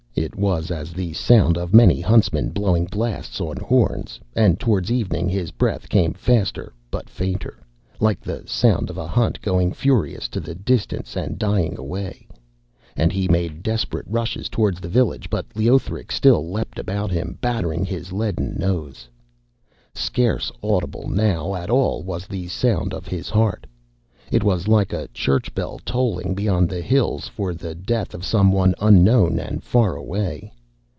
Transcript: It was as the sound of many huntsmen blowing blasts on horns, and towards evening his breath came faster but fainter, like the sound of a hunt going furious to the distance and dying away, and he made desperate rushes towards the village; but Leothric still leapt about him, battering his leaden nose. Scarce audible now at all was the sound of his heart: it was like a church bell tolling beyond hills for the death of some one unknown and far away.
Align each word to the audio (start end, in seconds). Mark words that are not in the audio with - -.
It 0.13 0.35
was 0.35 0.71
as 0.71 0.91
the 0.91 1.13
sound 1.13 1.57
of 1.57 1.73
many 1.73 2.01
huntsmen 2.01 2.49
blowing 2.49 2.85
blasts 2.85 3.39
on 3.39 3.55
horns, 3.57 4.19
and 4.35 4.59
towards 4.59 4.91
evening 4.91 5.29
his 5.29 5.49
breath 5.51 5.87
came 5.89 6.13
faster 6.13 6.73
but 6.91 7.09
fainter, 7.09 7.59
like 7.99 8.19
the 8.19 8.43
sound 8.45 8.89
of 8.89 8.97
a 8.97 9.07
hunt 9.07 9.41
going 9.41 9.71
furious 9.71 10.27
to 10.27 10.39
the 10.41 10.53
distance 10.53 11.15
and 11.15 11.39
dying 11.39 11.77
away, 11.77 12.27
and 12.95 13.11
he 13.13 13.27
made 13.29 13.63
desperate 13.63 14.05
rushes 14.07 14.49
towards 14.49 14.79
the 14.81 14.89
village; 14.89 15.29
but 15.29 15.45
Leothric 15.55 16.11
still 16.11 16.51
leapt 16.51 16.77
about 16.77 17.09
him, 17.09 17.37
battering 17.41 17.85
his 17.85 18.11
leaden 18.11 18.55
nose. 18.59 19.07
Scarce 19.95 20.51
audible 20.61 21.07
now 21.09 21.55
at 21.55 21.69
all 21.69 22.03
was 22.03 22.27
the 22.27 22.47
sound 22.47 22.93
of 22.93 23.07
his 23.07 23.29
heart: 23.29 23.65
it 24.31 24.45
was 24.45 24.65
like 24.65 24.93
a 24.93 25.09
church 25.09 25.53
bell 25.53 25.77
tolling 25.83 26.33
beyond 26.33 26.71
hills 26.71 27.27
for 27.27 27.53
the 27.53 27.75
death 27.75 28.13
of 28.13 28.23
some 28.23 28.49
one 28.49 28.73
unknown 28.79 29.37
and 29.37 29.61
far 29.61 29.97
away. 29.97 30.49